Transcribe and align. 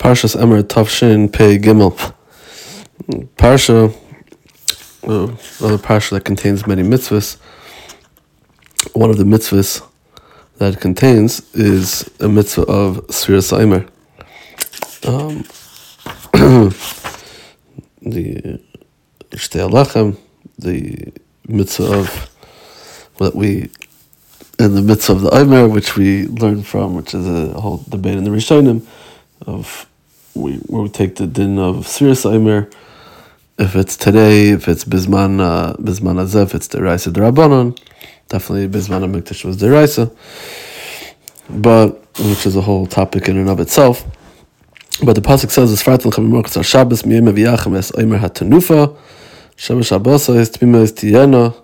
Parshas 0.00 0.34
Emor 0.34 0.62
Tavshin 0.62 1.30
Pei 1.30 1.58
Gimel. 1.58 1.92
Parsha, 3.36 3.94
uh, 5.02 5.36
another 5.60 5.76
parsha 5.76 6.12
that 6.12 6.24
contains 6.24 6.66
many 6.66 6.82
mitzvahs. 6.82 7.36
One 8.94 9.10
of 9.10 9.18
the 9.18 9.24
mitzvahs 9.24 9.86
that 10.56 10.72
it 10.72 10.80
contains 10.80 11.54
is 11.54 12.10
a 12.18 12.30
mitzvah 12.30 12.62
of 12.62 13.06
Sfiras 13.08 13.52
Aimer. 13.52 13.84
Um, 15.06 15.44
the 18.00 18.58
Shtei 19.32 19.68
Alechem, 19.68 20.16
the 20.58 21.12
mitzvah 21.46 21.98
of 21.98 22.30
that 23.18 23.36
we 23.36 23.68
in 24.58 24.74
the 24.74 24.80
midst 24.80 25.10
of 25.10 25.20
the 25.20 25.34
Aimer, 25.34 25.68
which 25.68 25.98
we 25.98 26.26
learn 26.26 26.62
from, 26.62 26.94
which 26.94 27.12
is 27.12 27.26
a 27.26 27.60
whole 27.60 27.84
debate 27.88 28.16
in 28.16 28.24
the 28.24 28.30
Rishonim, 28.30 28.86
of 29.46 29.86
we 30.34 30.60
we 30.68 30.88
take 30.88 31.16
the 31.16 31.26
din 31.26 31.58
of 31.58 31.86
Sfiras 31.86 32.30
Aimer, 32.30 32.68
if 33.58 33.76
it's 33.76 33.96
today, 33.96 34.50
if 34.50 34.68
it's 34.68 34.84
Bisman 34.84 35.40
uh, 35.40 35.74
Bisman 35.74 36.16
Azef, 36.16 36.54
it's 36.54 36.68
Deraisa 36.68 37.12
Derabanan, 37.12 37.78
definitely 38.28 38.68
Bisman 38.68 39.04
Amikdash 39.04 39.44
was 39.44 39.58
the 39.58 39.66
Deraisa, 39.66 40.14
but 41.48 41.90
which 42.18 42.46
is 42.46 42.56
a 42.56 42.60
whole 42.60 42.86
topic 42.86 43.28
in 43.28 43.36
and 43.36 43.48
of 43.48 43.60
itself. 43.60 44.04
But 45.02 45.14
the 45.14 45.22
pasuk 45.22 45.50
says, 45.50 45.72
"Es 45.72 45.82
fratel 45.82 46.12
chamimorkas 46.12 46.64
Shabbos 46.64 47.02
miyem 47.02 47.32
v'yachem 47.32 47.76
es 47.76 47.90
Aimer 47.98 48.18
hatanufa, 48.18 48.96
Shabbos 49.56 49.90
Shabbosa 49.90 50.36
es 50.36 50.50
tmima 50.50 50.82
es 50.82 50.92
tiyena." 50.92 51.54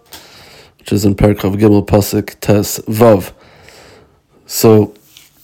which 0.86 0.92
is 0.92 1.04
in 1.04 1.16
Perkav 1.16 1.56
Gimel 1.56 1.84
Pasuk 1.84 2.38
Tes 2.38 2.78
Vav. 2.86 3.32
So 4.46 4.94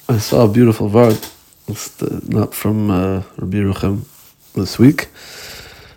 I 0.09 0.19
saw 0.19 0.45
a 0.45 0.49
beautiful 0.49 0.89
vart. 0.89 1.32
It's 1.69 1.89
the, 1.97 2.21
not 2.29 2.55
from 2.55 2.91
uh, 2.91 3.23
Rabbi 3.39 3.59
Ruchem 3.59 4.05
this 4.55 4.79
week. 4.79 5.09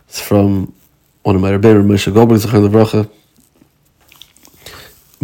It's 0.08 0.22
from 0.22 0.74
one 1.24 1.36
of 1.36 1.42
my 1.42 1.52
Rabbi 1.52 1.70
Moshe 1.70 2.14
Goldberg 2.14 2.40
Zechar 2.40 2.68
Levracha. 2.68 3.10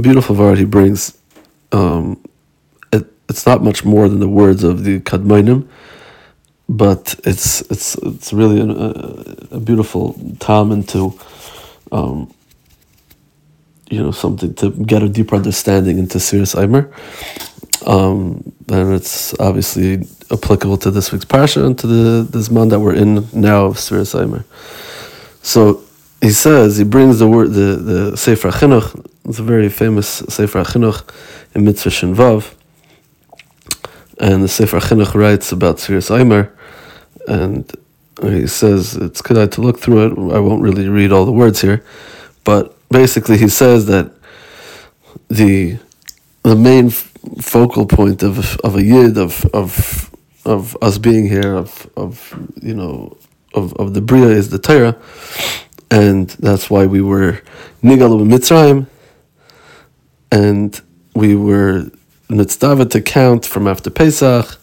Beautiful 0.02 0.36
vart 0.36 0.58
he 0.58 0.66
brings. 0.66 1.18
Um, 1.72 2.20
it, 2.92 3.06
it's 3.30 3.46
not 3.46 3.64
much 3.64 3.86
more 3.86 4.10
than 4.10 4.20
the 4.20 4.28
words 4.28 4.64
of 4.64 4.84
the 4.84 5.00
Kadmainim, 5.02 5.68
but 6.68 7.16
it's 7.24 7.62
it's 7.70 7.96
it's 7.96 8.34
really 8.34 8.60
a, 8.62 9.56
a 9.56 9.60
beautiful 9.60 10.20
time 10.40 10.72
into 10.72 11.18
um, 11.92 12.34
you 13.90 14.02
know 14.02 14.12
something 14.12 14.54
to 14.56 14.72
get 14.72 15.04
a 15.04 15.10
deeper 15.10 15.36
understanding 15.36 16.00
into 16.00 16.18
Sfiras 16.18 16.60
Aimer. 16.62 16.92
Um, 17.86 18.54
and 18.70 18.94
it's 18.94 19.34
obviously 19.40 20.08
applicable 20.32 20.78
to 20.78 20.92
this 20.92 21.12
week's 21.12 21.26
parsha 21.26 21.66
and 21.66 21.78
to 21.80 21.88
the 21.88 22.28
this 22.30 22.50
month 22.50 22.72
that 22.72 22.80
we're 22.80 22.96
in 22.96 23.28
now 23.34 23.66
of 23.66 23.78
Sfiras 23.78 24.20
Aimer. 24.20 24.46
So 25.42 25.84
he 26.22 26.30
says 26.30 26.78
he 26.78 26.84
brings 26.84 27.20
the 27.20 27.28
word 27.28 27.54
the 27.54 27.76
the 27.76 28.18
Sefer 28.18 28.52
Chinuch. 28.52 29.06
It's 29.26 29.40
a 29.40 29.44
very 29.44 29.70
famous 29.70 30.08
Sefer 30.08 30.64
Chinuch 30.64 31.09
in 31.56 31.66
Mitzvah 31.66 31.90
Shinvav. 31.90 32.54
And 34.20 34.44
the 34.44 34.48
Sefer 34.48 34.80
Chinuch 34.80 35.16
writes 35.16 35.52
about 35.52 35.78
Sfiras 35.78 36.16
Aimer, 36.16 36.56
and 37.28 37.72
he 38.22 38.46
says 38.46 38.96
it's 38.96 39.22
good 39.22 39.52
to 39.52 39.62
look 39.62 39.80
through 39.80 40.06
it. 40.06 40.36
I 40.36 40.40
won't 40.40 40.62
really 40.62 40.88
read 40.88 41.12
all 41.12 41.26
the 41.26 41.32
words 41.32 41.62
here, 41.62 41.84
but 42.44 42.78
basically 42.90 43.38
he 43.38 43.48
says 43.48 43.88
that 43.88 44.12
the 45.30 45.80
the 46.44 46.56
main 46.56 46.92
focal 47.42 47.86
point 47.86 48.24
of 48.24 48.58
of 48.58 48.76
a 48.76 48.84
yid 48.84 49.18
of 49.18 49.46
of 49.54 50.12
of 50.46 50.78
us 50.82 50.98
being 50.98 51.28
here 51.28 51.56
of 51.56 51.90
of 51.96 52.34
you 52.62 52.74
know 52.74 53.18
of, 53.54 53.74
of 53.76 53.94
the 53.94 54.02
bria 54.02 54.28
is 54.28 54.50
the 54.50 54.60
Torah, 54.60 54.98
and 55.90 56.30
that's 56.32 56.70
why 56.70 56.86
we 56.86 57.02
were 57.02 57.42
nigalu 57.84 58.26
mitzrayim, 58.28 58.88
and 60.31 60.81
we 61.16 61.36
were 61.36 61.92
nitzdavet 62.30 62.90
to 62.92 63.02
count 63.02 63.46
from 63.46 63.68
after 63.68 63.90
Pesach, 63.90 64.58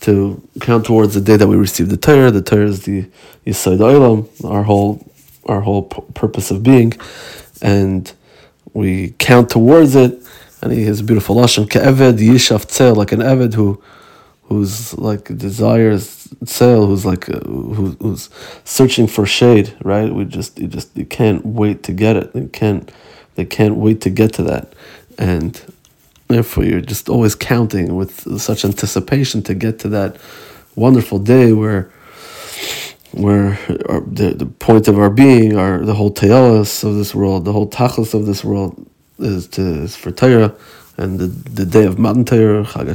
to 0.00 0.46
count 0.60 0.84
towards 0.86 1.14
the 1.14 1.20
day 1.20 1.36
that 1.36 1.48
we 1.48 1.56
received 1.56 1.90
the 1.90 1.96
Torah. 1.96 2.30
The 2.30 2.42
Torah 2.42 2.66
is 2.66 2.84
the 2.84 3.06
Yisod 3.46 3.78
Olam, 3.78 4.28
our 4.44 4.62
whole 4.62 5.06
our 5.46 5.60
whole 5.60 5.82
purpose 5.82 6.50
of 6.50 6.62
being, 6.62 6.92
and 7.60 8.12
we 8.74 9.14
count 9.18 9.50
towards 9.50 9.96
it. 9.96 10.22
And 10.62 10.72
he 10.72 10.84
has 10.84 11.00
a 11.00 11.04
beautiful 11.04 11.36
lashon 11.36 11.66
ke'eved 11.68 12.18
yishav 12.18 12.66
tzel, 12.66 12.94
like 12.94 13.10
an 13.10 13.18
eved 13.20 13.54
who, 13.54 13.82
who's 14.44 14.96
like 14.96 15.24
desires 15.36 16.28
tzel, 16.44 16.86
who's 16.86 17.04
like 17.04 17.28
uh, 17.28 17.40
who, 17.40 17.96
who's 18.00 18.30
searching 18.64 19.08
for 19.08 19.26
shade. 19.26 19.74
Right? 19.82 20.14
We 20.14 20.24
just 20.24 20.58
you 20.58 20.68
just 20.68 20.96
you 20.96 21.04
can't 21.04 21.44
wait 21.44 21.82
to 21.84 21.92
get 21.92 22.16
it. 22.16 22.32
They 22.32 22.46
can't 22.46 22.90
they 23.34 23.44
can't 23.44 23.76
wait 23.76 24.00
to 24.02 24.10
get 24.10 24.34
to 24.34 24.44
that, 24.44 24.72
and 25.18 25.60
therefore 26.28 26.64
you're 26.64 26.80
just 26.80 27.08
always 27.08 27.34
counting 27.34 27.96
with 27.96 28.40
such 28.40 28.64
anticipation 28.64 29.42
to 29.42 29.54
get 29.54 29.80
to 29.80 29.88
that 29.88 30.16
wonderful 30.76 31.18
day 31.18 31.52
where 31.52 31.90
where 33.12 33.58
our, 33.88 34.00
the, 34.00 34.32
the 34.34 34.46
point 34.46 34.88
of 34.88 34.98
our 34.98 35.10
being, 35.10 35.56
our 35.56 35.84
the 35.84 35.94
whole 35.94 36.10
teos 36.10 36.84
of 36.84 36.94
this 36.94 37.14
world, 37.14 37.44
the 37.44 37.52
whole 37.52 37.68
tachlis 37.68 38.14
of 38.14 38.26
this 38.26 38.44
world 38.44 38.86
is 39.18 39.46
to 39.48 39.62
is 39.62 39.96
for 39.96 40.10
Torah, 40.10 40.54
and 40.96 41.18
the, 41.18 41.26
the 41.26 41.66
day 41.66 41.84
of 41.84 41.98
Matan 41.98 42.24
Torah, 42.24 42.64
Chag 42.64 42.88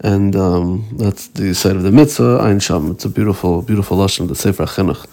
and 0.00 0.36
um, 0.36 0.88
that's 0.92 1.26
the 1.28 1.54
side 1.54 1.74
of 1.74 1.82
the 1.82 1.90
mitzvah, 1.90 2.38
Ein 2.40 2.60
Sham. 2.60 2.92
It's 2.92 3.04
a 3.04 3.08
beautiful, 3.08 3.62
beautiful 3.62 3.98
lashon 3.98 4.28
the 4.28 4.36
Sefer 4.36 4.64
Chinuch. 4.64 5.06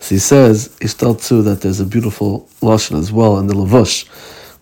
So 0.00 0.14
he 0.14 0.18
says, 0.18 0.74
tells 0.94 1.28
too 1.28 1.42
that 1.42 1.60
there's 1.60 1.80
a 1.80 1.86
beautiful 1.86 2.48
lashon 2.60 2.98
as 2.98 3.12
well 3.12 3.38
in 3.38 3.46
the 3.46 3.54
Lavush. 3.54 4.06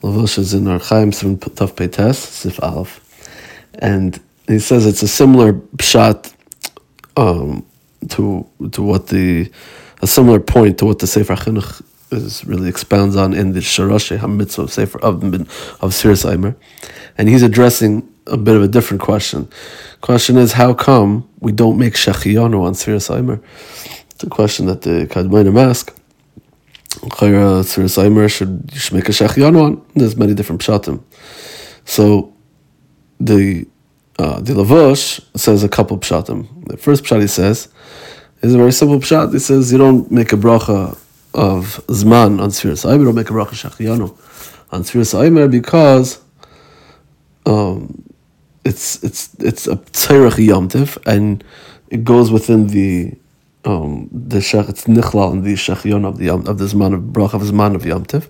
Lavush 0.02 0.38
is 0.38 0.54
in 0.54 0.64
Orach 0.64 0.88
Chaim 0.88 1.12
Siman 1.12 1.38
Tav 1.54 1.76
Peites, 1.76 2.16
Sif 2.16 2.60
Aleph, 2.62 3.00
and 3.74 4.20
he 4.48 4.58
says 4.58 4.86
it's 4.86 5.02
a 5.02 5.08
similar 5.08 5.52
pshat. 5.52 6.34
Um, 7.16 7.66
to 8.08 8.46
to 8.72 8.82
what 8.82 9.08
the 9.08 9.50
a 10.00 10.06
similar 10.06 10.40
point 10.40 10.78
to 10.78 10.86
what 10.86 10.98
the 10.98 11.06
Sefer 11.06 11.34
Chinuch 11.34 11.82
is 12.10 12.44
really 12.44 12.68
expounds 12.68 13.16
on 13.16 13.32
in 13.34 13.52
the 13.52 13.60
Sharashi 13.60 14.18
Hamitzvah 14.18 14.70
Sefer 14.70 15.00
of 15.00 15.22
of 15.22 15.92
Sfiras 15.92 16.30
Aimer, 16.30 16.56
and 17.16 17.28
he's 17.28 17.42
addressing 17.42 18.08
a 18.26 18.36
bit 18.36 18.56
of 18.56 18.62
a 18.62 18.68
different 18.68 19.00
question. 19.00 19.48
Question 20.00 20.36
is 20.36 20.52
how 20.52 20.74
come 20.74 21.28
we 21.40 21.52
don't 21.52 21.78
make 21.78 21.94
Shechiyanu 21.94 22.60
on 22.60 22.72
Sfiras 22.74 23.14
Aimer? 23.16 23.40
It's 24.10 24.24
a 24.24 24.28
question 24.28 24.66
that 24.66 24.82
the 24.82 25.06
Kadmainim 25.06 25.58
ask. 25.58 25.94
Sfiras 26.88 28.02
Aimer 28.02 28.28
should 28.28 28.70
should 28.74 28.94
make 28.94 29.08
a 29.08 29.12
Shechiyanu 29.12 29.62
on. 29.62 29.86
There's 29.94 30.16
many 30.16 30.34
different 30.34 30.60
pshatim. 30.60 31.02
So 31.84 32.34
the 33.18 33.66
uh, 34.18 34.40
the 34.40 34.52
Lavush 34.52 35.24
says 35.38 35.64
a 35.64 35.68
couple 35.68 35.98
pshatim. 35.98 36.68
The 36.68 36.76
first 36.76 37.04
pshat 37.04 37.20
he 37.20 37.26
says 37.26 37.68
is 38.42 38.54
a 38.54 38.58
very 38.58 38.72
simple 38.72 38.98
pshat. 38.98 39.32
He 39.32 39.38
says 39.38 39.72
you 39.72 39.78
don't 39.78 40.10
make 40.10 40.32
a 40.32 40.36
bracha 40.36 40.98
of 41.34 41.84
zman 41.86 42.40
on 42.40 42.50
Sfiras 42.50 42.90
Aimer, 42.90 43.04
don't 43.04 43.14
make 43.14 43.30
a 43.30 43.32
bracha 43.32 43.54
shachiyanu 43.54 44.10
on 44.72 44.82
Sfiras 44.82 45.18
Aimer 45.18 45.48
because 45.48 46.20
um, 47.46 48.04
it's 48.64 49.02
it's 49.02 49.34
it's 49.38 49.66
a 49.66 49.76
tzarech 49.76 50.46
yomtiv 50.46 50.98
and 51.06 51.42
it 51.88 52.04
goes 52.04 52.30
within 52.30 52.68
the 52.68 53.14
um, 53.64 54.08
the 54.12 54.38
shech 54.38 54.68
it's 54.68 54.84
Nichla 54.84 55.32
in 55.32 55.42
the 55.42 55.54
shechion 55.54 56.04
of 56.06 56.18
the 56.18 56.30
of 56.30 56.58
the 56.58 56.64
zman 56.64 56.94
of 56.94 57.00
bracha 57.02 57.34
of 57.34 57.42
zman 57.42 57.74
of 57.74 57.82
yomtiv. 57.82 58.28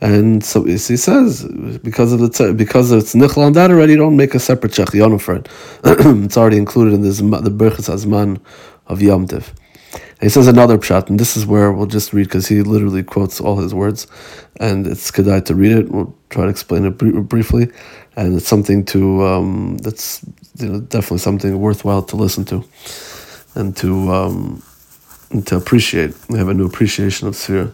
And 0.00 0.44
so 0.44 0.64
he 0.64 0.78
says, 0.78 1.44
because 1.84 2.12
of 2.12 2.18
the 2.18 2.52
because 2.52 2.90
it's 2.90 3.14
nichla 3.14 3.46
on 3.46 3.52
that 3.52 3.70
already, 3.70 3.94
don't 3.94 4.16
make 4.16 4.34
a 4.34 4.40
separate 4.40 4.72
shechianu 4.72 5.20
for 5.20 5.36
it. 5.36 5.48
it's 6.24 6.36
already 6.36 6.56
included 6.56 6.94
in 6.94 7.02
this, 7.02 7.18
the 7.18 7.24
berchas 7.24 7.88
azman 7.88 8.40
of 8.88 9.00
Yom 9.00 9.28
Tiv. 9.28 9.50
And 9.50 9.61
he 10.20 10.28
says 10.28 10.46
another 10.46 10.78
pshat, 10.78 11.08
and 11.08 11.18
this 11.18 11.36
is 11.36 11.46
where 11.46 11.72
we'll 11.72 11.86
just 11.86 12.12
read 12.12 12.24
because 12.24 12.46
he 12.46 12.62
literally 12.62 13.02
quotes 13.02 13.40
all 13.40 13.56
his 13.56 13.74
words, 13.74 14.06
and 14.60 14.86
it's 14.86 15.10
kedai 15.10 15.44
to 15.46 15.54
read 15.54 15.72
it. 15.72 15.90
We'll 15.90 16.14
try 16.30 16.44
to 16.44 16.50
explain 16.50 16.84
it 16.84 16.90
briefly, 17.28 17.70
and 18.16 18.36
it's 18.36 18.48
something 18.48 18.84
to 18.86 19.24
um, 19.24 19.78
that's 19.78 20.24
you 20.58 20.68
know, 20.68 20.80
definitely 20.80 21.18
something 21.18 21.58
worthwhile 21.58 22.02
to 22.04 22.16
listen 22.16 22.44
to, 22.46 22.64
and 23.54 23.76
to 23.78 24.12
um, 24.12 24.62
and 25.32 25.46
to 25.46 25.56
appreciate. 25.56 26.14
We 26.28 26.38
have 26.38 26.48
a 26.48 26.54
new 26.54 26.66
appreciation 26.66 27.28
of 27.28 27.34
Sfira. 27.34 27.72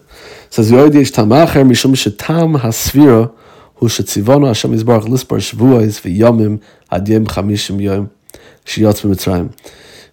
Says 0.51 0.71
Yoidish 0.71 1.13
Tamacher 1.13 1.67
Mishum 1.67 1.95
Shetam 1.95 2.59
Hasfira 2.59 3.35
Hu 3.77 3.87
Shetzivonu 3.87 4.47
Hashem 4.47 4.73
Yisbarach 4.73 5.05
Lispar 5.05 5.39
Shavuos 5.39 6.01
VeYomim 6.01 6.63
Ad 6.91 7.09
Yom 7.09 7.27
Chamishim 7.27 7.81
Yom 7.83 8.11
Shiyatz 8.65 9.05
Mitzrayim. 9.05 9.53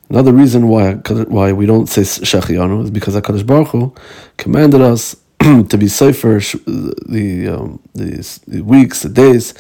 Another 0.10 0.32
reason 0.34 0.68
why 0.68 0.94
why 0.94 1.52
we 1.52 1.66
don't 1.66 1.88
say 1.88 2.02
Shechianu 2.02 2.84
is 2.84 2.92
because 2.92 3.16
Hakadosh 3.16 3.46
Baruch 3.46 3.70
Hu 3.70 3.94
commanded 4.38 4.82
us 4.82 5.16
to 5.40 5.78
be 5.78 5.88
safer 5.88 6.40
the, 6.40 7.48
um, 7.50 7.80
the 7.94 8.40
the 8.48 8.62
weeks, 8.62 9.02
the 9.02 9.10
days, 9.10 9.54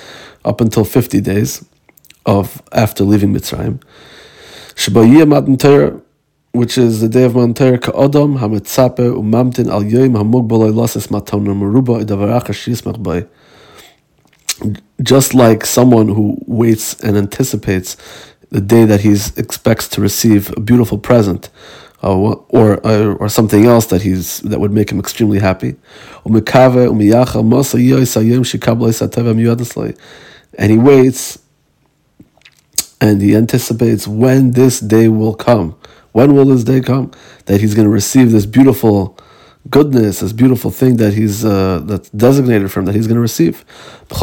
up 0.44 0.62
until 0.62 0.86
fifty 0.86 1.19
days 1.19 1.65
of 2.25 2.62
after 2.71 3.03
leaving 3.03 3.33
Mitzrayim. 3.33 3.81
Shabayiyah 4.75 5.27
Matan 5.27 5.57
Torah, 5.57 6.01
which 6.51 6.77
is 6.77 7.01
the 7.01 7.09
day 7.09 7.24
of 7.24 7.36
Matan 7.36 7.53
Torah, 7.53 7.80
Ka'odom, 7.80 8.38
Hametzape, 8.38 8.98
Umamtin, 8.98 9.69
Al 9.71 9.81
Yoim, 9.81 10.13
Hamugbal, 10.13 10.71
Lasis 10.74 11.09
Matan 11.09 11.45
Meruba, 11.45 12.03
Idavarach, 12.03 12.48
Shismach 12.50 13.01
Bay. 13.01 13.25
Just 15.01 15.33
like 15.33 15.65
someone 15.65 16.07
who 16.07 16.38
waits 16.48 17.00
and 17.01 17.18
anticipates 17.18 17.98
the 18.50 18.62
day 18.62 18.86
that 18.86 19.01
he 19.01 19.12
expects 19.38 19.88
to 19.89 20.01
receive 20.01 20.56
a 20.56 20.59
beautiful 20.59 20.97
present, 20.97 21.50
uh, 22.03 22.15
or, 22.15 22.45
or 22.50 22.86
uh, 22.86 23.13
or 23.15 23.30
something 23.30 23.65
else 23.65 23.88
that 23.88 24.03
he's 24.03 24.39
that 24.42 24.59
would 24.59 24.71
make 24.71 24.92
him 24.92 25.00
extremely 25.00 25.39
happy. 25.39 25.75
And 30.57 30.71
he 30.71 30.77
waits 30.77 31.39
and 33.01 33.21
he 33.21 33.36
anticipates 33.36 34.07
when 34.07 34.51
this 34.51 34.80
day 34.80 35.07
will 35.07 35.36
come. 35.36 35.77
When 36.12 36.33
will 36.33 36.45
this 36.45 36.63
day 36.63 36.81
come? 36.81 37.12
That 37.45 37.59
he's 37.59 37.75
going 37.75 37.88
to 37.88 37.94
receive 37.94 38.31
this 38.31 38.45
beautiful 38.45 39.18
goodness, 39.69 40.19
this 40.19 40.31
beautiful 40.31 40.71
thing 40.71 40.98
that 40.98 41.13
he's 41.13 41.44
uh, 41.44 41.81
that's 41.83 42.09
designated 42.12 42.71
from 42.71 42.86
that 42.86 42.95
he's 42.95 43.07
going 43.07 43.15
to 43.15 43.21
receive. 43.21 43.65
Who 44.09 44.15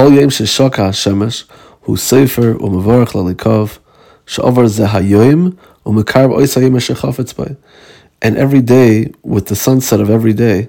lalikov, 1.97 3.79
And 8.25 8.37
every 8.37 8.61
day, 8.61 9.12
with 9.23 9.46
the 9.46 9.56
sunset 9.56 10.00
of 10.00 10.08
every 10.08 10.32
day, 10.32 10.69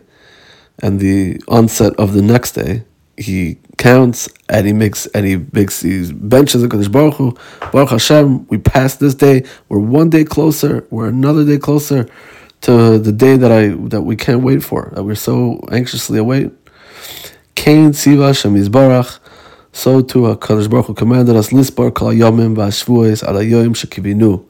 and 0.81 0.99
the 0.99 1.41
onset 1.47 1.93
of 1.97 2.13
the 2.13 2.21
next 2.21 2.53
day, 2.53 2.83
he 3.17 3.57
counts 3.77 4.27
and 4.49 4.65
he 4.65 4.73
makes 4.73 5.05
and 5.07 5.25
he 5.25 5.37
makes 5.51 5.81
these 5.81 6.11
benches 6.11 6.63
of 6.63 6.71
Kadosh 6.71 6.91
Baruch 6.91 7.15
Hu, 7.15 7.37
Baruch 7.71 7.91
Hashem. 7.91 8.47
We 8.47 8.57
passed 8.57 8.99
this 8.99 9.13
day. 9.13 9.43
We're 9.69 9.79
one 9.79 10.09
day 10.09 10.23
closer. 10.23 10.87
We're 10.89 11.09
another 11.09 11.45
day 11.45 11.57
closer 11.57 12.07
to 12.61 12.97
the 12.97 13.11
day 13.11 13.37
that 13.37 13.51
I 13.51 13.67
that 13.89 14.01
we 14.01 14.15
can't 14.15 14.41
wait 14.41 14.63
for. 14.63 14.91
That 14.95 15.03
we're 15.03 15.15
so 15.15 15.61
anxiously 15.71 16.17
await. 16.17 16.51
Kain 17.55 17.93
Siva 17.93 18.33
Shem 18.33 18.71
Baruch. 18.71 19.19
So 19.75 20.01
too, 20.01 20.19
Kadosh 20.35 20.69
Baruch 20.69 20.85
Hu 20.85 20.93
commanded 20.93 21.35
us 21.35 21.49
lisbar 21.49 21.91
kol 21.91 22.13
yomim 22.13 22.55
v'ashvuos 22.55 23.27
al 23.27 23.33
hayoyim 23.33 23.73
shekivinu. 23.73 24.45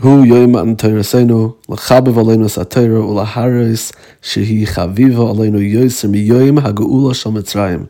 Hu 0.00 0.24
yoyim 0.24 0.50
matan 0.50 0.76
Torasenu, 0.76 1.56
l'chabev 1.68 2.14
aleinu 2.14 2.50
satayra 2.50 3.00
ulaharis 3.00 3.92
shehi 4.20 4.66
chaviva 4.66 5.32
aleinu 5.32 5.60
yoyser 5.60 6.10
miyoyim 6.10 6.58
hageula 6.60 7.14
shal 7.14 7.30
Mitzrayim. 7.30 7.88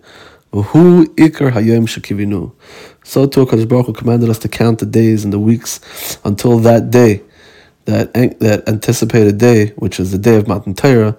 Hu 0.52 1.06
ikar 1.16 1.50
hayoyim 1.50 1.88
shekivinu. 1.88 2.52
So 3.04 3.26
too, 3.26 3.46
Kadosh 3.46 3.66
Baruch 3.66 3.86
Hu 3.86 3.92
commanded 3.94 4.28
us 4.28 4.38
to 4.40 4.50
count 4.50 4.80
the 4.80 4.86
days 4.86 5.24
and 5.24 5.32
the 5.32 5.40
weeks 5.40 5.80
until 6.26 6.58
that 6.58 6.90
day, 6.90 7.22
that 7.86 8.12
that 8.12 8.68
anticipated 8.68 9.38
day, 9.38 9.68
which 9.76 9.98
is 9.98 10.12
the 10.12 10.18
day 10.18 10.36
of 10.36 10.46
Matan 10.46 10.74
Torah, 10.74 11.16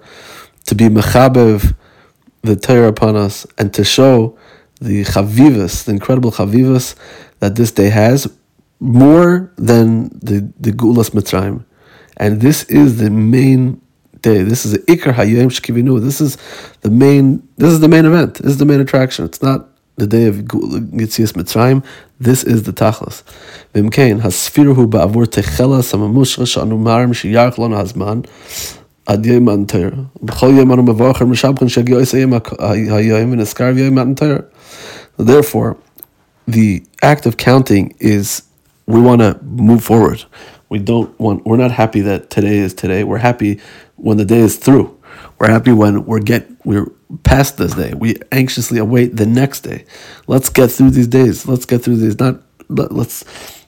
to 0.66 0.74
be 0.76 0.84
mechabev 0.84 1.74
the 2.42 2.54
Torah 2.54 2.88
upon 2.88 3.16
us 3.16 3.44
and 3.58 3.74
to 3.74 3.82
show 3.82 4.38
the 4.84 5.02
chavivas, 5.04 5.84
the 5.84 5.92
incredible 5.92 6.32
chavivas 6.32 6.94
that 7.40 7.56
this 7.56 7.70
day 7.72 7.90
has, 7.90 8.30
more 8.80 9.52
than 9.56 10.08
the, 10.10 10.52
the 10.58 10.72
Gulas 10.72 11.10
Mitzrayim. 11.10 11.64
And 12.16 12.40
this 12.40 12.64
is 12.64 12.98
the 12.98 13.10
main 13.10 13.80
day. 14.20 14.42
This 14.42 14.64
is 14.64 14.72
the 14.72 14.78
Ikar 14.80 15.14
Hayom 15.14 15.50
Shkivinu. 15.50 16.00
This 16.00 16.20
is 16.20 16.36
the 16.80 16.90
main 16.90 17.46
this 17.56 17.72
is 17.72 17.80
the 17.80 17.88
main 17.88 18.04
event. 18.04 18.34
This 18.34 18.52
is 18.52 18.58
the 18.58 18.64
main 18.64 18.80
attraction. 18.80 19.24
It's 19.24 19.42
not 19.42 19.68
the 19.96 20.06
day 20.06 20.26
of 20.26 20.36
Yitzias 20.36 21.32
Mitzrayim. 21.32 21.84
This 22.18 22.42
is 22.44 22.64
the 22.64 22.72
Tachlis. 22.72 23.22
Vimkein 23.74 24.20
hasfiruhu 24.20 24.88
ba'avur 24.88 25.26
techela 25.26 25.80
shanu 25.82 26.78
marim 26.88 27.12
hazman 27.74 28.26
mevorcher 30.86 31.26
mishabchen 31.28 31.68
shagi 31.68 31.92
oisayim 31.94 32.40
hayom 32.40 33.32
and 33.32 33.42
eskarv 33.42 33.78
yom 33.78 33.94
matan 33.94 34.14
Torah. 34.14 34.44
Therefore, 35.16 35.76
the 36.46 36.84
act 37.02 37.26
of 37.26 37.36
counting 37.36 37.94
is 37.98 38.42
we 38.86 39.00
want 39.00 39.20
to 39.20 39.38
move 39.42 39.82
forward. 39.82 40.24
We 40.68 40.78
don't 40.78 41.18
want. 41.18 41.46
We're 41.46 41.56
not 41.56 41.70
happy 41.70 42.00
that 42.02 42.30
today 42.30 42.58
is 42.58 42.74
today. 42.74 43.04
We're 43.04 43.18
happy 43.18 43.60
when 43.96 44.16
the 44.16 44.24
day 44.24 44.40
is 44.40 44.56
through. 44.56 44.98
We're 45.38 45.50
happy 45.50 45.72
when 45.72 46.04
we're 46.04 46.20
get 46.20 46.48
we're 46.64 46.86
past 47.22 47.58
this 47.58 47.74
day. 47.74 47.94
We 47.94 48.16
anxiously 48.32 48.78
await 48.78 49.16
the 49.16 49.26
next 49.26 49.60
day. 49.60 49.84
Let's 50.26 50.48
get 50.48 50.70
through 50.70 50.90
these 50.90 51.06
days. 51.06 51.46
Let's 51.46 51.66
get 51.66 51.82
through 51.82 51.96
these. 51.96 52.18
Not 52.18 52.42
let's 52.68 53.24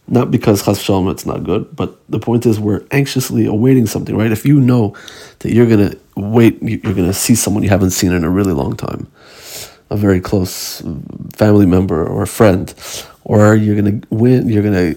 not 0.08 0.30
because 0.30 0.64
chas 0.64 0.80
shalom 0.80 1.08
it's 1.08 1.26
not 1.26 1.44
good, 1.44 1.74
but 1.74 1.98
the 2.08 2.18
point 2.18 2.46
is 2.46 2.60
we're 2.60 2.84
anxiously 2.90 3.46
awaiting 3.46 3.86
something, 3.86 4.16
right? 4.16 4.32
If 4.32 4.46
you 4.46 4.60
know 4.60 4.96
that 5.40 5.52
you're 5.52 5.66
gonna 5.66 5.94
wait, 6.16 6.62
you're 6.62 6.94
gonna 6.94 7.12
see 7.12 7.34
someone 7.34 7.62
you 7.62 7.68
haven't 7.68 7.90
seen 7.90 8.12
in 8.12 8.24
a 8.24 8.30
really 8.30 8.52
long 8.52 8.76
time, 8.76 9.08
a 9.90 9.96
very 9.96 10.20
close 10.20 10.82
family 11.36 11.66
member 11.66 12.06
or 12.06 12.22
a 12.22 12.26
friend, 12.26 12.74
or 13.24 13.54
you're 13.56 13.76
gonna 13.76 14.00
win. 14.10 14.48
You're 14.48 14.62
gonna 14.64 14.94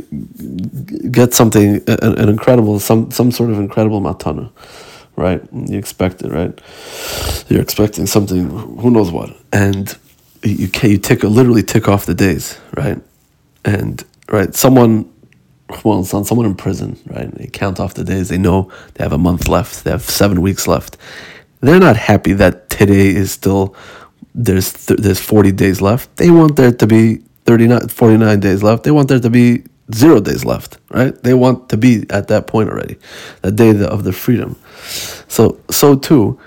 get 1.12 1.34
something, 1.34 1.84
an, 1.88 2.20
an 2.20 2.30
incredible, 2.30 2.80
some 2.80 3.12
some 3.12 3.32
sort 3.32 3.52
of 3.52 3.60
incredible 3.60 4.02
matana, 4.02 4.52
right? 5.16 5.42
You 5.54 5.78
expect 5.78 6.24
it, 6.24 6.32
right? 6.32 6.60
You're 7.50 7.62
expecting 7.62 8.08
something. 8.08 8.50
Who 8.50 8.92
knows 8.92 9.12
what? 9.12 9.36
And 9.54 9.96
you 10.44 10.70
can 10.70 10.92
you 10.92 10.98
tick 10.98 11.24
literally 11.24 11.64
tick 11.64 11.88
off 11.90 12.06
the 12.06 12.16
days, 12.16 12.60
right? 12.76 13.00
And 13.66 14.04
right, 14.32 14.56
someone. 14.56 15.12
Well, 15.84 16.04
someone 16.04 16.48
in 16.48 16.56
prison, 16.56 16.98
right? 17.08 17.32
They 17.36 17.48
count 17.48 17.80
off 17.80 17.94
the 17.94 18.04
days. 18.04 18.30
They 18.30 18.40
know 18.40 18.72
they 18.96 19.04
have 19.04 19.14
a 19.14 19.20
month 19.20 19.48
left. 19.48 19.84
They 19.84 19.92
have 19.92 20.02
seven 20.02 20.42
weeks 20.42 20.68
left. 20.68 20.98
They're 21.62 21.80
not 21.80 21.98
happy 21.98 22.34
that 22.34 22.70
today 22.70 23.10
is 23.10 23.32
still 23.32 23.76
there's 24.40 24.72
th- 24.72 25.00
there's 25.00 25.20
40 25.20 25.52
days 25.52 25.82
left. 25.82 26.16
They 26.16 26.30
want 26.30 26.56
there 26.56 26.72
to 26.72 26.88
be 26.88 27.18
39, 27.46 27.90
49 27.90 28.40
days 28.40 28.64
left. 28.64 28.84
They 28.84 28.92
want 28.92 29.10
there 29.10 29.20
to 29.20 29.30
be 29.30 29.64
zero 29.94 30.22
days 30.22 30.46
left, 30.46 30.78
right? 30.92 31.14
They 31.24 31.34
want 31.34 31.70
to 31.70 31.78
be 31.78 32.06
at 32.10 32.30
that 32.30 32.48
point 32.48 32.70
already, 32.70 32.98
the 33.42 33.52
day 33.52 33.84
of 33.84 34.04
the 34.04 34.14
freedom. 34.14 34.56
So 35.28 35.60
so 35.70 35.96
too, 35.96 36.40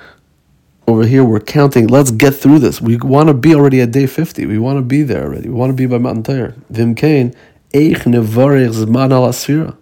over 0.87 1.05
here 1.07 1.23
we're 1.23 1.41
counting. 1.41 1.87
Let's 1.87 2.11
get 2.11 2.35
through 2.35 2.61
this. 2.61 2.81
We 2.81 2.97
want 2.97 3.29
to 3.29 3.35
be 3.35 3.55
already 3.55 3.83
at 3.83 3.91
day 3.91 4.07
50. 4.07 4.47
We 4.47 4.59
want 4.59 4.79
to 4.79 4.83
be 4.83 5.03
there 5.03 5.25
already. 5.25 5.49
We 5.49 5.55
want 5.55 5.71
to 5.71 5.77
be 5.77 5.87
by 5.87 5.99
Matan 5.99 6.23
Torah. 6.23 6.55
Vim 6.71 6.95
Kain, 6.95 7.35
Eich 7.75 8.05
Nevarech 8.05 8.73
Zman 8.73 9.13
Al 9.13 9.29
Asfira. 9.29 9.77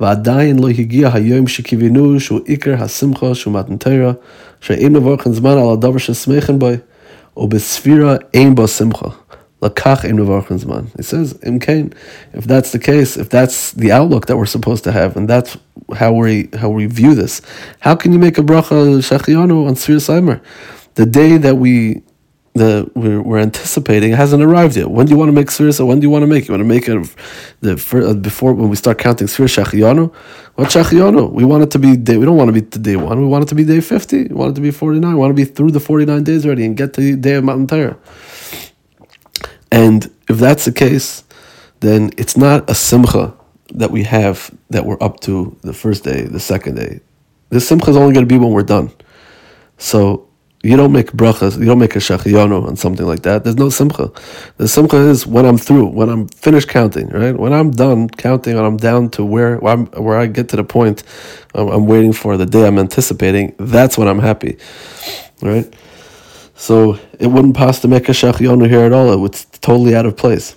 lo 0.00 0.68
higia 0.68 0.78
הגיע 0.78 1.10
היום 1.14 1.46
shu 1.46 2.20
שהוא 2.20 2.40
hasimcha 2.78 3.20
shu 3.20 3.34
שהוא 3.34 3.54
מתנתרה, 3.54 4.12
שאין 4.60 4.96
לברכן 4.96 5.32
זמן 5.32 5.50
על 5.50 5.70
הדבר 5.72 5.98
ששמחן 5.98 6.58
בו. 6.58 6.68
Obesfira 7.38 8.20
ein 8.34 8.54
basimcha. 8.54 9.14
Lakach 9.60 10.04
ein 10.04 10.16
zman. 10.16 10.86
It 10.98 11.04
says, 11.04 11.34
imkain. 11.34 11.92
If 12.32 12.46
that's 12.46 12.72
the 12.72 12.78
case, 12.78 13.16
if 13.16 13.28
that's 13.28 13.72
the 13.72 13.92
outlook 13.92 14.26
that 14.26 14.36
we're 14.36 14.46
supposed 14.46 14.84
to 14.84 14.92
have, 14.92 15.16
and 15.16 15.28
that's 15.28 15.56
how 15.96 16.12
we 16.12 16.48
how 16.54 16.68
we 16.68 16.86
view 16.86 17.14
this, 17.14 17.42
how 17.80 17.96
can 17.96 18.12
you 18.12 18.18
make 18.18 18.38
a 18.38 18.42
bracha 18.42 18.98
shachianu 18.98 19.66
on 19.66 19.74
Sfiras 19.74 20.08
Aimer? 20.12 20.40
The 20.94 21.06
day 21.06 21.38
that 21.38 21.56
we 21.56 22.02
the 22.58 22.90
we're, 22.94 23.22
we're 23.22 23.38
anticipating 23.38 24.12
hasn't 24.12 24.42
arrived 24.42 24.76
yet. 24.76 24.90
When 24.90 25.06
do 25.06 25.12
you 25.12 25.18
want 25.18 25.28
to 25.28 25.32
make 25.32 25.48
Sfir? 25.48 25.86
When 25.86 26.00
do 26.00 26.04
you 26.06 26.10
want 26.10 26.22
to 26.22 26.26
make? 26.26 26.44
It? 26.44 26.48
You 26.48 26.52
want 26.54 26.62
to 26.62 26.68
make 26.68 26.88
it 26.88 27.16
the 27.60 27.72
uh, 27.72 28.14
before 28.14 28.52
when 28.52 28.68
we 28.68 28.76
start 28.76 28.98
counting 28.98 29.26
Sfir 29.26 29.48
Shechianu? 29.48 30.14
What 30.56 30.68
Shechianu? 30.68 31.30
We 31.32 31.44
want 31.44 31.62
it 31.62 31.70
to 31.72 31.78
be 31.78 31.96
day. 31.96 32.18
We 32.18 32.26
don't 32.26 32.36
want 32.36 32.48
to 32.48 32.52
be 32.52 32.62
to 32.62 32.78
day 32.78 32.96
one. 32.96 33.20
We 33.20 33.26
want 33.26 33.44
it 33.44 33.48
to 33.48 33.54
be 33.54 33.64
day 33.64 33.80
fifty. 33.80 34.24
We 34.24 34.34
want 34.34 34.52
it 34.52 34.54
to 34.56 34.60
be 34.60 34.70
forty 34.70 35.00
nine. 35.00 35.14
We 35.14 35.20
want 35.20 35.30
to 35.30 35.34
be 35.34 35.44
through 35.44 35.70
the 35.70 35.80
forty 35.80 36.04
nine 36.04 36.24
days 36.24 36.44
already 36.44 36.66
and 36.66 36.76
get 36.76 36.92
to 36.94 37.00
the 37.00 37.16
day 37.16 37.34
of 37.34 37.44
Matan 37.44 37.66
Torah. 37.66 37.96
And 39.70 40.10
if 40.28 40.38
that's 40.38 40.64
the 40.64 40.72
case, 40.72 41.24
then 41.80 42.10
it's 42.16 42.36
not 42.36 42.68
a 42.68 42.74
simcha 42.74 43.34
that 43.74 43.90
we 43.90 44.02
have 44.04 44.50
that 44.70 44.84
we're 44.84 45.02
up 45.02 45.20
to 45.20 45.56
the 45.62 45.72
first 45.72 46.04
day, 46.04 46.22
the 46.22 46.40
second 46.40 46.74
day. 46.76 47.00
The 47.50 47.60
simcha 47.60 47.90
is 47.90 47.96
only 47.96 48.14
going 48.14 48.26
to 48.26 48.32
be 48.32 48.38
when 48.38 48.50
we're 48.50 48.62
done. 48.62 48.90
So 49.78 50.27
you 50.62 50.76
don't 50.76 50.92
make 50.92 51.12
brachas, 51.12 51.58
you 51.58 51.66
don't 51.66 51.78
make 51.78 51.94
a 51.94 52.00
shachiyano 52.00 52.66
on 52.66 52.76
something 52.76 53.06
like 53.06 53.22
that. 53.22 53.44
There's 53.44 53.56
no 53.56 53.70
simcha. 53.70 54.10
The 54.56 54.66
simcha 54.66 54.96
is 54.96 55.26
when 55.26 55.44
I'm 55.46 55.56
through, 55.56 55.86
when 55.88 56.08
I'm 56.08 56.26
finished 56.28 56.68
counting, 56.68 57.08
right? 57.10 57.36
When 57.36 57.52
I'm 57.52 57.70
done 57.70 58.08
counting 58.08 58.56
and 58.56 58.66
I'm 58.66 58.76
down 58.76 59.10
to 59.10 59.24
where 59.24 59.58
where, 59.58 59.76
where 59.76 60.18
I 60.18 60.26
get 60.26 60.48
to 60.50 60.56
the 60.56 60.64
point 60.64 61.04
I'm, 61.54 61.68
I'm 61.68 61.86
waiting 61.86 62.12
for 62.12 62.36
the 62.36 62.46
day 62.46 62.66
I'm 62.66 62.78
anticipating. 62.78 63.54
That's 63.58 63.96
when 63.96 64.08
I'm 64.08 64.18
happy, 64.18 64.58
right? 65.42 65.72
So 66.56 66.98
it 67.20 67.28
wouldn't 67.28 67.56
pass 67.56 67.78
to 67.80 67.88
make 67.88 68.08
a 68.08 68.12
shachionu 68.12 68.68
here 68.68 68.80
at 68.80 68.92
all. 68.92 69.12
It 69.12 69.26
It's 69.26 69.44
totally 69.60 69.94
out 69.94 70.06
of 70.06 70.16
place. 70.16 70.56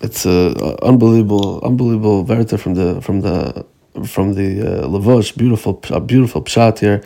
It's 0.00 0.24
a, 0.26 0.76
unbelievable, 0.82 1.60
unbelievable 1.64 2.24
verita 2.24 2.58
from 2.58 2.74
the 2.74 3.00
from 3.02 3.22
the 3.22 3.66
from 4.04 4.34
the 4.34 4.62
uh, 4.62 4.86
Lavosh, 4.86 5.36
beautiful, 5.36 5.80
a 5.90 6.00
beautiful 6.00 6.42
pshat 6.42 6.78
here, 6.78 7.02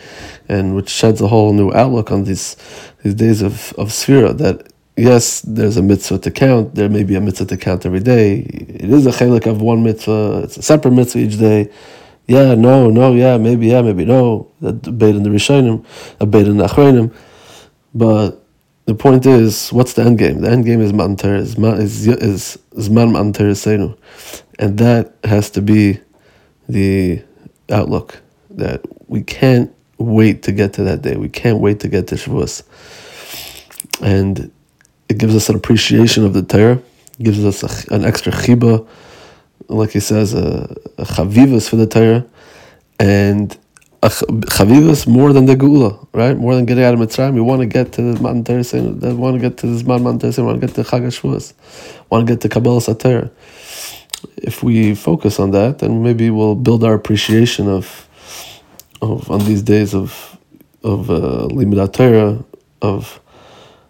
and 0.48 0.74
which 0.74 0.90
sheds 0.90 1.20
a 1.20 1.28
whole 1.28 1.52
new 1.52 1.72
outlook 1.72 2.10
on 2.10 2.24
these 2.24 2.56
these 3.02 3.14
days 3.14 3.42
of 3.42 3.72
of 3.78 3.88
Sphira. 3.88 4.36
That 4.36 4.72
yes, 4.96 5.40
there's 5.42 5.76
a 5.76 5.82
mitzvah 5.82 6.18
to 6.18 6.30
count. 6.30 6.74
There 6.74 6.88
may 6.88 7.04
be 7.04 7.14
a 7.14 7.20
mitzvah 7.20 7.46
to 7.46 7.56
count 7.56 7.86
every 7.86 8.00
day. 8.00 8.40
It 8.40 8.90
is 8.90 9.06
a 9.06 9.10
chelik 9.10 9.46
of 9.46 9.60
one 9.60 9.82
mitzvah. 9.82 10.42
It's 10.44 10.56
a 10.56 10.62
separate 10.62 10.92
mitzvah 10.92 11.20
each 11.20 11.38
day. 11.38 11.70
Yeah, 12.28 12.54
no, 12.54 12.88
no, 12.88 13.12
yeah, 13.14 13.36
maybe, 13.36 13.66
yeah, 13.66 13.82
maybe 13.82 14.04
no. 14.04 14.50
A 14.62 14.72
debate 14.72 15.16
in 15.16 15.24
the 15.24 15.30
Rishonim, 15.30 15.84
a 16.16 16.24
debate 16.24 16.46
in 16.46 16.56
the 16.56 16.66
Achronim. 16.66 17.12
But 17.94 18.42
the 18.84 18.94
point 18.94 19.26
is, 19.26 19.72
what's 19.72 19.94
the 19.94 20.02
end 20.02 20.18
game? 20.18 20.40
The 20.40 20.50
end 20.50 20.64
game 20.64 20.80
is 20.80 20.92
Manter, 20.92 21.36
is 21.36 21.56
is 21.58 22.06
is 22.06 22.58
Zman 22.74 23.12
Manter 23.12 23.50
Senu. 23.52 23.96
And 24.58 24.78
that 24.78 25.14
has 25.24 25.50
to 25.50 25.62
be 25.62 26.00
the 26.72 27.22
outlook 27.70 28.20
that 28.50 28.82
we 29.08 29.22
can't 29.22 29.72
wait 29.98 30.42
to 30.44 30.52
get 30.52 30.72
to 30.74 30.84
that 30.84 31.02
day. 31.02 31.16
We 31.16 31.28
can't 31.28 31.58
wait 31.58 31.80
to 31.80 31.88
get 31.88 32.08
to 32.08 32.16
Shavuos. 32.16 32.62
And 34.02 34.50
it 35.08 35.18
gives 35.18 35.34
us 35.34 35.48
an 35.48 35.56
appreciation 35.56 36.24
of 36.24 36.32
the 36.32 36.42
Torah, 36.42 36.80
gives 37.20 37.44
us 37.44 37.62
a, 37.62 37.94
an 37.94 38.04
extra 38.04 38.32
chiba, 38.32 38.86
like 39.68 39.90
he 39.90 40.00
says, 40.00 40.34
a, 40.34 40.74
a 40.98 41.04
chavivas 41.04 41.68
for 41.68 41.76
the 41.76 41.86
Torah, 41.86 42.24
and 42.98 43.56
a 44.02 44.08
chavivas 44.08 45.06
more 45.06 45.32
than 45.32 45.46
the 45.46 45.54
gula, 45.54 45.98
right? 46.12 46.36
More 46.36 46.54
than 46.56 46.64
getting 46.64 46.84
out 46.84 46.94
of 46.94 47.00
Mitzrayim. 47.00 47.34
We 47.34 47.40
want 47.40 47.60
to 47.60 47.66
get 47.66 47.92
to 47.92 48.02
the 48.02 48.20
Matan 48.20 48.44
Torah, 48.44 48.64
we 48.72 49.14
want 49.14 49.36
to 49.36 49.40
get 49.40 49.58
to 49.58 49.66
this 49.66 49.84
Matan 49.84 50.18
Torah, 50.18 50.34
we 50.36 50.42
want 50.42 50.60
to 50.60 50.66
get 50.66 50.74
to 50.76 50.82
Chag 50.82 51.02
HaShavuos, 51.02 51.52
want 52.10 52.26
to 52.26 52.32
get 52.32 52.40
to 52.40 52.48
Kabbalah 52.48 52.80
Satara. 52.80 53.30
If 54.36 54.62
we 54.62 54.94
focus 54.94 55.38
on 55.40 55.50
that, 55.52 55.78
then 55.80 56.02
maybe 56.02 56.30
we'll 56.30 56.54
build 56.54 56.84
our 56.84 56.94
appreciation 56.94 57.68
of, 57.68 58.08
of 59.00 59.30
on 59.30 59.40
these 59.44 59.62
days 59.62 59.94
of 59.94 60.32
of 60.84 61.10
uh, 61.10 61.48
Torah, 61.88 62.44
of 62.80 63.20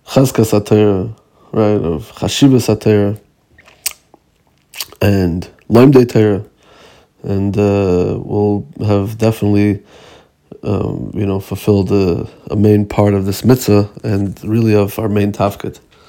Chazka 0.06 0.44
Satira, 0.44 1.16
right, 1.52 1.80
of 1.80 2.12
Chashiva 2.12 2.58
Satira, 2.60 3.18
and 5.00 5.48
Laimdei 5.68 6.08
Torah, 6.08 6.44
and 7.22 7.56
uh, 7.56 8.18
we'll 8.20 8.66
have 8.86 9.16
definitely, 9.18 9.82
um, 10.62 11.10
you 11.14 11.24
know, 11.24 11.40
fulfilled 11.40 11.90
a, 11.92 12.28
a 12.50 12.56
main 12.56 12.86
part 12.86 13.14
of 13.14 13.24
this 13.24 13.44
mitzvah 13.44 13.90
and 14.04 14.42
really 14.44 14.74
of 14.74 14.98
our 14.98 15.08
main 15.08 15.32
tafkid. 15.32 15.80